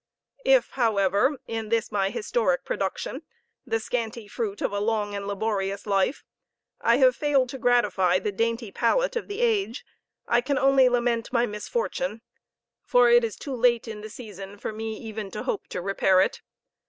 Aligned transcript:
If, 0.45 0.71
however, 0.71 1.37
in 1.45 1.69
this 1.69 1.91
my 1.91 2.09
historic 2.09 2.65
production, 2.65 3.21
the 3.67 3.79
scanty 3.79 4.27
fruit 4.27 4.59
of 4.63 4.71
a 4.71 4.79
long 4.79 5.13
and 5.13 5.27
laborious 5.27 5.85
life, 5.85 6.23
I 6.81 6.97
have 6.97 7.15
failed 7.15 7.49
to 7.49 7.59
gratify 7.59 8.17
the 8.17 8.31
dainty 8.31 8.71
palate 8.71 9.15
of 9.15 9.27
the 9.27 9.41
age, 9.41 9.85
I 10.27 10.41
can 10.41 10.57
only 10.57 10.89
lament 10.89 11.31
my 11.31 11.45
misfortune, 11.45 12.21
for 12.83 13.11
it 13.11 13.23
is 13.23 13.35
too 13.35 13.53
late 13.55 13.87
in 13.87 14.01
the 14.01 14.09
season 14.09 14.57
for 14.57 14.73
me 14.73 14.97
even 14.97 15.29
to 15.29 15.43
hope 15.43 15.67
to 15.67 15.83
repair 15.83 16.19
it. 16.21 16.41